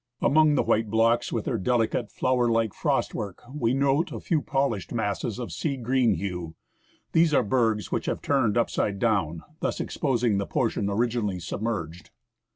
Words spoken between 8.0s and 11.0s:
have turned upside down, thus exposing the portion